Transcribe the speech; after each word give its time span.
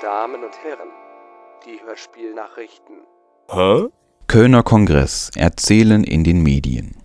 Damen 0.00 0.42
und 0.42 0.54
Herren, 0.62 0.88
die 1.66 1.78
Hörspielnachrichten. 1.86 2.96
Hä? 3.50 3.88
Kölner 4.26 4.62
Kongress 4.62 5.30
Erzählen 5.36 6.02
in 6.02 6.24
den 6.24 6.42
Medien. 6.42 6.96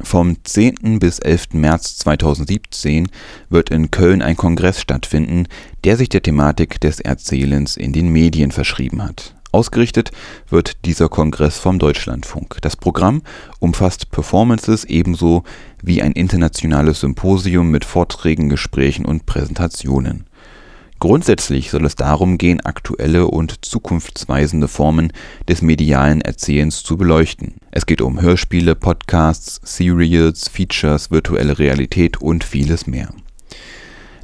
Vom 0.00 0.36
10. 0.44 1.00
bis 1.00 1.18
11. 1.18 1.54
März 1.54 1.96
2017 1.98 3.10
wird 3.48 3.70
in 3.70 3.90
Köln 3.90 4.22
ein 4.22 4.36
Kongress 4.36 4.80
stattfinden, 4.80 5.48
der 5.82 5.96
sich 5.96 6.08
der 6.08 6.22
Thematik 6.22 6.80
des 6.80 7.00
Erzählens 7.00 7.76
in 7.76 7.92
den 7.92 8.10
Medien 8.12 8.52
verschrieben 8.52 9.02
hat. 9.02 9.34
Ausgerichtet 9.50 10.12
wird 10.48 10.84
dieser 10.84 11.08
Kongress 11.08 11.58
vom 11.58 11.80
Deutschlandfunk. 11.80 12.58
Das 12.60 12.76
Programm 12.76 13.22
umfasst 13.58 14.12
Performances 14.12 14.84
ebenso 14.84 15.42
wie 15.82 16.00
ein 16.00 16.12
internationales 16.12 17.00
Symposium 17.00 17.72
mit 17.72 17.84
Vorträgen, 17.84 18.48
Gesprächen 18.48 19.04
und 19.04 19.26
Präsentationen. 19.26 20.28
Grundsätzlich 21.02 21.72
soll 21.72 21.84
es 21.84 21.96
darum 21.96 22.38
gehen, 22.38 22.60
aktuelle 22.60 23.26
und 23.26 23.64
zukunftsweisende 23.64 24.68
Formen 24.68 25.12
des 25.48 25.60
medialen 25.60 26.20
Erzählens 26.20 26.84
zu 26.84 26.96
beleuchten. 26.96 27.54
Es 27.72 27.86
geht 27.86 28.00
um 28.00 28.20
Hörspiele, 28.20 28.76
Podcasts, 28.76 29.60
Serials, 29.64 30.46
Features, 30.46 31.10
virtuelle 31.10 31.58
Realität 31.58 32.18
und 32.18 32.44
vieles 32.44 32.86
mehr. 32.86 33.08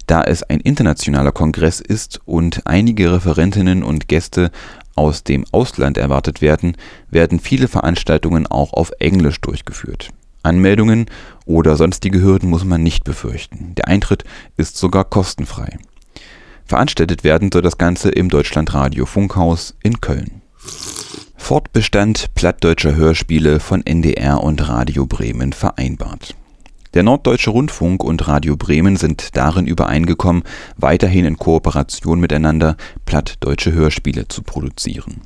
Da 0.07 0.23
es 0.23 0.45
ein 0.45 0.61
internationaler 0.61 1.33
Kongress 1.33 1.81
ist 1.81 2.21
und 2.27 2.65
einige 2.65 3.13
Referentinnen 3.13 3.83
und 3.83 4.07
Gäste 4.07 4.53
aus 4.95 5.25
dem 5.25 5.47
Ausland 5.51 5.99
erwartet 5.99 6.41
werden, 6.41 6.77
werden 7.11 7.41
viele 7.41 7.67
Veranstaltungen 7.67 8.47
auch 8.47 8.73
auf 8.73 8.93
Englisch 9.01 9.41
durchgeführt. 9.41 10.11
Anmeldungen 10.45 11.07
oder 11.45 11.75
sonstige 11.75 12.23
Hürden 12.23 12.49
muss 12.49 12.65
man 12.65 12.85
nicht 12.85 13.03
befürchten. 13.03 13.75
Der 13.75 13.89
Eintritt 13.89 14.23
ist 14.57 14.77
sogar 14.77 15.03
kostenfrei. 15.03 15.77
Veranstaltet 16.69 17.25
werden 17.25 17.51
soll 17.51 17.63
das 17.63 17.79
Ganze 17.79 18.11
im 18.11 18.29
Deutschlandradio 18.29 19.07
Funkhaus 19.07 19.75
in 19.83 20.03
Köln. 20.03 20.43
Fortbestand 21.35 22.35
plattdeutscher 22.35 22.95
Hörspiele 22.95 23.59
von 23.59 23.87
NDR 23.87 24.43
und 24.43 24.69
Radio 24.69 25.07
Bremen 25.07 25.55
vereinbart. 25.55 26.35
Der 26.93 27.05
Norddeutsche 27.05 27.51
Rundfunk 27.51 28.05
und 28.05 28.29
Radio 28.29 28.55
Bremen 28.59 28.97
sind 28.97 29.35
darin 29.35 29.67
übereingekommen, 29.67 30.43
weiterhin 30.77 31.25
in 31.25 31.39
Kooperation 31.39 32.21
miteinander 32.21 32.77
plattdeutsche 33.07 33.73
Hörspiele 33.73 34.29
zu 34.29 34.43
produzieren. 34.43 35.23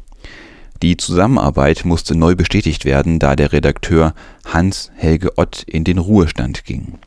Die 0.81 0.97
Zusammenarbeit 0.97 1.85
musste 1.85 2.17
neu 2.17 2.37
bestätigt 2.37 2.85
werden, 2.85 3.19
da 3.19 3.35
der 3.35 3.53
Redakteur 3.53 4.15
Hans-Helge 4.45 5.37
Ott 5.39 5.65
in 5.65 5.83
den 5.83 5.99
Ruhestand 5.99 6.65
ging 6.65 6.99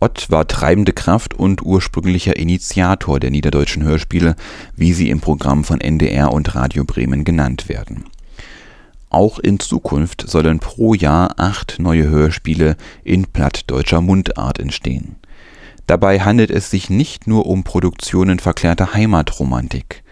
Ott 0.00 0.30
war 0.30 0.46
treibende 0.46 0.92
Kraft 0.92 1.34
und 1.34 1.62
ursprünglicher 1.62 2.36
Initiator 2.36 3.20
der 3.20 3.30
niederdeutschen 3.30 3.82
Hörspiele, 3.84 4.36
wie 4.76 4.92
sie 4.92 5.08
im 5.08 5.20
Programm 5.20 5.64
von 5.64 5.80
NDR 5.80 6.32
und 6.32 6.54
Radio 6.54 6.84
Bremen 6.84 7.24
genannt 7.24 7.68
werden. 7.68 8.04
Auch 9.08 9.38
in 9.38 9.60
Zukunft 9.60 10.24
sollen 10.28 10.58
pro 10.58 10.94
Jahr 10.94 11.34
acht 11.38 11.76
neue 11.78 12.08
Hörspiele 12.08 12.76
in 13.04 13.26
plattdeutscher 13.26 14.00
Mundart 14.00 14.58
entstehen. 14.58 15.16
Dabei 15.86 16.20
handelt 16.20 16.50
es 16.50 16.70
sich 16.70 16.90
nicht 16.90 17.26
nur 17.26 17.46
um 17.46 17.62
Produktionen 17.62 18.40
verklärter 18.40 18.94
Heimatromantik. 18.94 20.02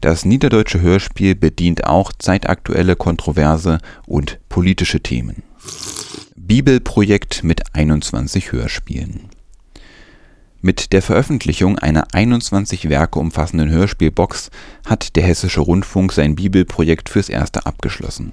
Das 0.00 0.24
niederdeutsche 0.24 0.80
Hörspiel 0.80 1.34
bedient 1.34 1.84
auch 1.84 2.12
zeitaktuelle 2.16 2.96
Kontroverse 2.96 3.78
und 4.06 4.38
politische 4.48 5.00
Themen 5.00 5.42
Bibelprojekt 6.40 7.42
mit 7.42 7.74
21 7.74 8.52
Hörspielen. 8.52 9.28
Mit 10.62 10.92
der 10.92 11.02
Veröffentlichung 11.02 11.78
einer 11.78 12.06
21 12.14 12.88
Werke 12.88 13.18
umfassenden 13.18 13.70
Hörspielbox 13.70 14.50
hat 14.86 15.16
der 15.16 15.24
Hessische 15.24 15.60
Rundfunk 15.60 16.12
sein 16.12 16.36
Bibelprojekt 16.36 17.08
fürs 17.08 17.28
Erste 17.28 17.66
abgeschlossen. 17.66 18.32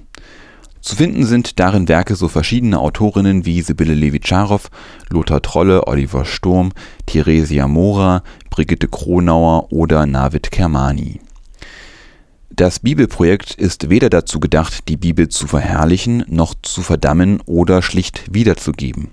Zu 0.80 0.96
finden 0.96 1.26
sind 1.26 1.58
darin 1.58 1.88
Werke 1.88 2.14
so 2.14 2.28
verschiedener 2.28 2.80
Autorinnen 2.80 3.44
wie 3.44 3.60
Sibylle 3.60 3.94
Levitscharow, 3.94 4.70
Lothar 5.10 5.42
Trolle, 5.42 5.86
Oliver 5.88 6.24
Sturm, 6.24 6.72
Theresia 7.06 7.66
Mora, 7.66 8.22
Brigitte 8.50 8.86
Kronauer 8.86 9.72
oder 9.72 10.06
Navid 10.06 10.52
Kermani 10.52 11.20
das 12.56 12.80
Bibelprojekt 12.80 13.54
ist 13.54 13.90
weder 13.90 14.08
dazu 14.08 14.40
gedacht, 14.40 14.88
die 14.88 14.96
Bibel 14.96 15.28
zu 15.28 15.46
verherrlichen, 15.46 16.24
noch 16.28 16.54
zu 16.62 16.80
verdammen 16.80 17.42
oder 17.44 17.82
schlicht 17.82 18.22
wiederzugeben. 18.32 19.08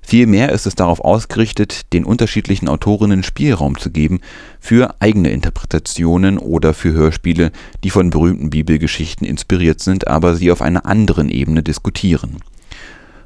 Vielmehr 0.00 0.50
ist 0.50 0.66
es 0.66 0.74
darauf 0.74 1.00
ausgerichtet, 1.00 1.92
den 1.92 2.04
unterschiedlichen 2.06 2.68
Autorinnen 2.68 3.22
Spielraum 3.22 3.78
zu 3.78 3.90
geben 3.90 4.20
für 4.58 4.94
eigene 4.98 5.30
Interpretationen 5.30 6.38
oder 6.38 6.72
für 6.72 6.92
Hörspiele, 6.92 7.52
die 7.84 7.90
von 7.90 8.08
berühmten 8.08 8.48
Bibelgeschichten 8.48 9.26
inspiriert 9.26 9.80
sind, 9.80 10.08
aber 10.08 10.34
sie 10.34 10.50
auf 10.50 10.62
einer 10.62 10.86
anderen 10.86 11.28
Ebene 11.28 11.62
diskutieren 11.62 12.38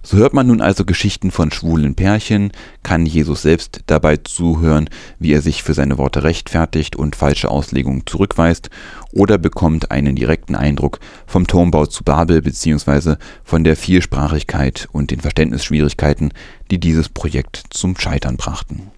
so 0.05 0.19
hört 0.19 0.35
man 0.35 0.47
nun 0.47 0.61
also 0.61 0.85
Geschichten 0.85 1.31
von 1.31 1.51
schwulen 1.51 1.95
Pärchen, 1.95 2.53
kann 2.83 3.07
Jesus 3.07 3.43
selbst 3.43 3.81
dabei 3.87 4.19
zuhören, 4.19 4.91
wie 5.19 5.33
er 5.33 5.41
sich 5.41 5.63
für 5.63 5.73
seine 5.73 5.97
Worte 5.99 6.23
rechtfertigt 6.23 6.95
und 6.95 7.17
falsche 7.17 7.51
Auslegungen 7.51 8.07
zurückweist, 8.07 8.71
oder 9.13 9.39
bekommt 9.39 9.91
einen 9.91 10.15
direkten 10.15 10.55
Eindruck 10.55 11.01
vom 11.27 11.47
Turmbau 11.47 11.87
zu 11.87 12.05
Babel 12.05 12.43
bzw. 12.43 13.17
von 13.43 13.65
der 13.65 13.77
Vielsprachigkeit 13.77 14.89
und 14.93 15.11
den 15.11 15.21
Verständnisschwierigkeiten, 15.21 16.33
die 16.71 16.79
dieses 16.79 17.09
Projekt 17.09 17.65
zum 17.71 17.97
Scheitern 17.99 18.37
brachten. 18.37 18.91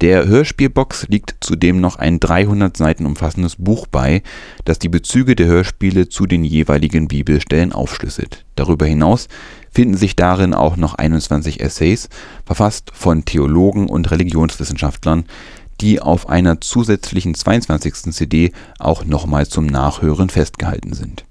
Der 0.00 0.26
Hörspielbox 0.26 1.06
liegt 1.08 1.36
zudem 1.40 1.80
noch 1.80 1.96
ein 1.96 2.18
300 2.18 2.76
Seiten 2.76 3.06
umfassendes 3.06 3.56
Buch 3.56 3.86
bei, 3.86 4.22
das 4.64 4.78
die 4.78 4.88
Bezüge 4.88 5.36
der 5.36 5.46
Hörspiele 5.46 6.08
zu 6.08 6.26
den 6.26 6.44
jeweiligen 6.44 7.06
Bibelstellen 7.08 7.72
aufschlüsselt. 7.72 8.44
Darüber 8.56 8.86
hinaus 8.86 9.28
finden 9.70 9.96
sich 9.96 10.16
darin 10.16 10.52
auch 10.52 10.76
noch 10.76 10.94
21 10.94 11.60
Essays, 11.60 12.08
verfasst 12.44 12.90
von 12.92 13.24
Theologen 13.24 13.88
und 13.88 14.10
Religionswissenschaftlern, 14.10 15.24
die 15.80 16.00
auf 16.00 16.28
einer 16.28 16.60
zusätzlichen 16.60 17.34
22. 17.34 18.12
CD 18.12 18.52
auch 18.78 19.04
nochmal 19.04 19.46
zum 19.46 19.66
Nachhören 19.66 20.28
festgehalten 20.28 20.92
sind. 20.92 21.24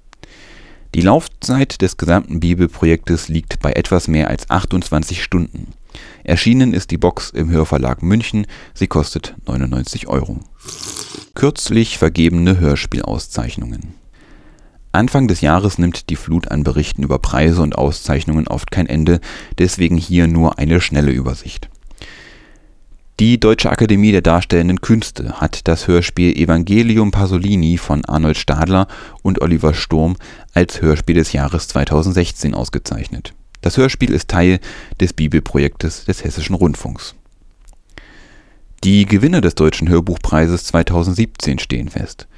Die 0.94 1.00
Laufzeit 1.00 1.82
des 1.82 1.96
gesamten 1.96 2.40
Bibelprojektes 2.40 3.28
liegt 3.28 3.60
bei 3.60 3.72
etwas 3.72 4.06
mehr 4.06 4.28
als 4.28 4.48
28 4.48 5.22
Stunden. 5.22 5.72
Erschienen 6.22 6.74
ist 6.74 6.90
die 6.90 6.98
Box 6.98 7.30
im 7.30 7.50
Hörverlag 7.50 8.02
München, 8.02 8.46
sie 8.72 8.86
kostet 8.86 9.34
99 9.46 10.08
Euro. 10.08 10.40
Kürzlich 11.34 11.98
vergebene 11.98 12.58
Hörspielauszeichnungen 12.58 13.94
Anfang 14.94 15.26
des 15.26 15.40
Jahres 15.40 15.76
nimmt 15.76 16.08
die 16.08 16.14
Flut 16.14 16.52
an 16.52 16.62
Berichten 16.62 17.02
über 17.02 17.18
Preise 17.18 17.62
und 17.62 17.76
Auszeichnungen 17.76 18.46
oft 18.46 18.70
kein 18.70 18.86
Ende, 18.86 19.20
deswegen 19.58 19.96
hier 19.96 20.28
nur 20.28 20.58
eine 20.60 20.80
schnelle 20.80 21.10
Übersicht. 21.10 21.68
Die 23.18 23.40
Deutsche 23.40 23.70
Akademie 23.70 24.12
der 24.12 24.22
Darstellenden 24.22 24.80
Künste 24.80 25.40
hat 25.40 25.66
das 25.66 25.88
Hörspiel 25.88 26.36
Evangelium 26.36 27.10
Pasolini 27.10 27.76
von 27.76 28.04
Arnold 28.04 28.36
Stadler 28.36 28.86
und 29.22 29.40
Oliver 29.40 29.74
Sturm 29.74 30.16
als 30.52 30.80
Hörspiel 30.80 31.16
des 31.16 31.32
Jahres 31.32 31.66
2016 31.68 32.54
ausgezeichnet. 32.54 33.34
Das 33.64 33.76
Hörspiel 33.78 34.12
ist 34.12 34.28
Teil 34.28 34.60
des 35.00 35.14
Bibelprojektes 35.14 36.04
des 36.04 36.22
Hessischen 36.22 36.54
Rundfunks. 36.54 37.14
Die 38.84 39.06
Gewinner 39.06 39.40
des 39.40 39.54
Deutschen 39.54 39.88
Hörbuchpreises 39.88 40.64
2017 40.64 41.58
stehen 41.58 41.88
fest 41.88 42.28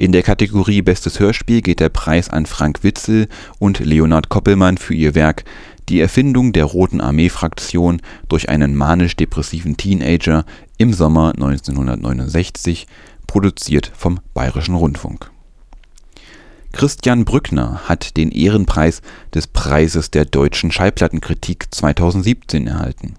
in 0.00 0.12
der 0.12 0.22
Kategorie 0.22 0.80
Bestes 0.80 1.18
Hörspiel 1.18 1.60
geht 1.60 1.80
der 1.80 1.88
Preis 1.88 2.30
an 2.30 2.46
Frank 2.46 2.84
Witzel 2.84 3.26
und 3.58 3.80
Leonhard 3.80 4.28
Koppelmann 4.28 4.78
für 4.78 4.94
ihr 4.94 5.16
Werk 5.16 5.44
Die 5.88 5.98
Erfindung 5.98 6.52
der 6.52 6.66
Roten 6.66 7.00
Armee-Fraktion 7.00 8.00
durch 8.28 8.48
einen 8.48 8.76
manisch-depressiven 8.76 9.76
Teenager 9.76 10.44
im 10.76 10.92
Sommer 10.92 11.32
1969, 11.32 12.86
produziert 13.26 13.90
vom 13.92 14.20
Bayerischen 14.34 14.76
Rundfunk. 14.76 15.32
Christian 16.72 17.24
Brückner 17.24 17.88
hat 17.88 18.16
den 18.16 18.30
Ehrenpreis 18.30 19.02
des 19.34 19.46
Preises 19.46 20.10
der 20.10 20.24
deutschen 20.24 20.70
Schallplattenkritik 20.70 21.66
2017 21.70 22.66
erhalten 22.66 23.14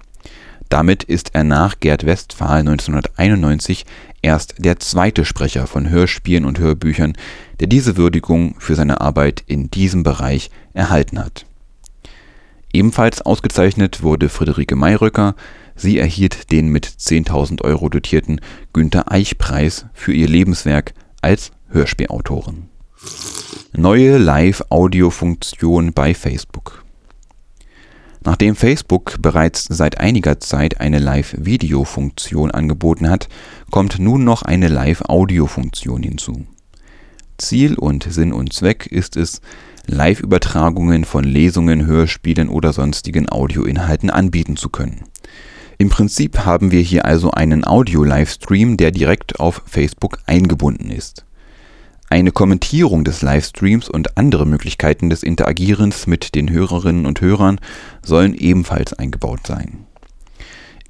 damit 0.69 1.03
ist 1.03 1.31
er 1.33 1.43
nach 1.43 1.79
Gerd 1.79 2.05
Westphal 2.05 2.59
1991 2.59 3.85
erst 4.21 4.55
der 4.59 4.79
zweite 4.79 5.25
Sprecher 5.25 5.65
von 5.65 5.89
Hörspielen 5.89 6.45
und 6.45 6.59
Hörbüchern, 6.59 7.13
der 7.59 7.67
diese 7.67 7.97
Würdigung 7.97 8.55
für 8.59 8.75
seine 8.75 9.01
Arbeit 9.01 9.43
in 9.47 9.71
diesem 9.71 10.03
Bereich 10.03 10.51
erhalten 10.73 11.17
hat. 11.19 11.45
Ebenfalls 12.71 13.23
ausgezeichnet 13.23 14.03
wurde 14.03 14.29
Friederike 14.29 14.75
Mayröcker. 14.75 15.35
Sie 15.75 15.97
erhielt 15.97 16.51
den 16.51 16.67
mit 16.67 16.85
10.000 16.85 17.63
Euro 17.63 17.89
dotierten 17.89 18.39
Günter-Eich-Preis 18.73 19.87
für 19.93 20.13
ihr 20.13 20.27
Lebenswerk 20.27 20.93
als 21.21 21.51
Hörspielautorin. 21.69 22.69
Neue 23.77 24.17
Live-Audio-Funktion 24.17 25.93
bei 25.93 26.15
Facebook 26.15 26.83
Nachdem 28.25 28.55
Facebook 28.55 29.21
bereits 29.21 29.65
seit 29.69 29.99
einiger 29.99 30.39
Zeit 30.39 30.81
eine 30.81 30.97
Live-Video-Funktion 30.97 32.49
angeboten 32.49 33.11
hat, 33.11 33.29
kommt 33.69 33.99
nun 33.99 34.23
noch 34.23 34.41
eine 34.41 34.69
Live-Audio-Funktion 34.69 36.01
hinzu. 36.01 36.47
Ziel 37.37 37.75
und 37.75 38.11
Sinn 38.11 38.33
und 38.33 38.53
Zweck 38.53 38.87
ist 38.87 39.15
es, 39.15 39.39
Live-Übertragungen 39.85 41.05
von 41.05 41.23
Lesungen, 41.23 41.85
Hörspielen 41.85 42.49
oder 42.49 42.73
sonstigen 42.73 43.29
Audioinhalten 43.29 44.09
anbieten 44.09 44.57
zu 44.57 44.69
können. 44.69 45.03
Im 45.77 45.89
Prinzip 45.89 46.39
haben 46.39 46.71
wir 46.71 46.81
hier 46.81 47.05
also 47.05 47.29
einen 47.31 47.65
Audio-Livestream, 47.65 48.77
der 48.77 48.89
direkt 48.89 49.39
auf 49.39 49.61
Facebook 49.67 50.17
eingebunden 50.25 50.89
ist. 50.89 51.23
Eine 52.11 52.31
Kommentierung 52.31 53.03
des 53.03 53.21
Livestreams 53.21 53.87
und 53.87 54.17
andere 54.17 54.47
Möglichkeiten 54.47 55.11
des 55.11 55.21
Interagierens 55.21 56.07
mit 56.07 56.33
den 56.33 56.49
Hörerinnen 56.49 57.05
und 57.05 57.21
Hörern 57.21 57.61
sollen 58.01 58.33
ebenfalls 58.33 58.93
eingebaut 58.93 59.45
sein. 59.45 59.85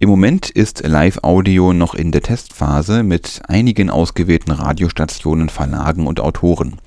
Im 0.02 0.08
Moment 0.08 0.50
ist 0.50 0.88
Live-Audio 0.88 1.74
noch 1.74 1.94
in 1.94 2.14
der 2.14 2.22
Testphase 2.22 3.04
mit 3.04 3.42
einigen 3.50 3.90
ausgewählten 3.90 4.52
Radiostationen, 4.52 5.50
Verlagen 5.50 6.08
und 6.08 6.22
Autoren. 6.22 6.78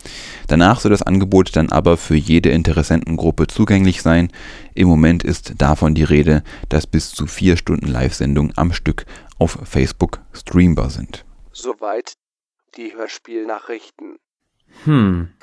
Danach 0.47 0.81
soll 0.81 0.93
das 0.93 1.03
Angebot 1.03 1.55
dann 1.55 1.71
aber 1.71 1.99
für 1.99 2.17
jede 2.17 2.49
Interessentengruppe 2.49 3.49
zugänglich 3.49 4.01
sein. 4.01 4.31
Im 4.73 4.89
Moment 4.89 5.25
ist 5.25 5.53
davon 5.59 5.95
die 5.95 6.05
Rede, 6.05 6.43
dass 6.71 6.87
bis 6.87 7.11
zu 7.11 7.27
vier 7.27 7.59
Stunden 7.59 7.87
Live-Sendungen 7.87 8.55
am 8.57 8.73
Stück 8.73 9.05
auf 9.37 9.59
Facebook 9.65 10.21
streambar 10.33 10.89
sind. 10.89 11.27
Soweit 11.53 12.15
die 12.77 12.95
Hörspielnachrichten. 12.95 14.19
Hm. 14.85 15.35